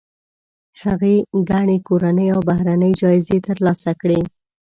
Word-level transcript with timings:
هغې 0.81 1.15
ګڼې 1.49 1.77
کورنۍ 1.87 2.27
او 2.35 2.39
بهرنۍ 2.49 2.91
جایزې 3.01 3.37
ترلاسه 3.47 3.91
کړي. 4.01 4.19